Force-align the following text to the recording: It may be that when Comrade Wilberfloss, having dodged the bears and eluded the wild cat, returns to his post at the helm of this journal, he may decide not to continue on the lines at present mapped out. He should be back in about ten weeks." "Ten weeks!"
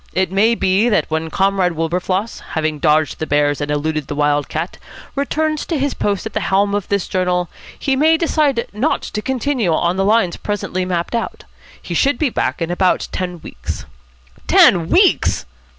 It 0.13 0.31
may 0.31 0.55
be 0.55 0.89
that 0.89 1.11
when 1.11 1.29
Comrade 1.29 1.73
Wilberfloss, 1.73 2.39
having 2.53 2.79
dodged 2.79 3.19
the 3.19 3.27
bears 3.27 3.61
and 3.61 3.69
eluded 3.69 4.07
the 4.07 4.15
wild 4.15 4.49
cat, 4.49 4.79
returns 5.13 5.63
to 5.67 5.77
his 5.77 5.93
post 5.93 6.25
at 6.25 6.33
the 6.33 6.39
helm 6.39 6.73
of 6.73 6.87
this 6.87 7.07
journal, 7.07 7.49
he 7.77 7.95
may 7.95 8.17
decide 8.17 8.65
not 8.73 9.03
to 9.03 9.21
continue 9.21 9.71
on 9.71 9.97
the 9.97 10.03
lines 10.03 10.33
at 10.37 10.41
present 10.41 10.73
mapped 10.87 11.13
out. 11.13 11.43
He 11.79 11.93
should 11.93 12.17
be 12.17 12.31
back 12.31 12.63
in 12.63 12.71
about 12.71 13.09
ten 13.11 13.41
weeks." 13.41 13.85
"Ten 14.47 14.89
weeks!" 14.89 15.45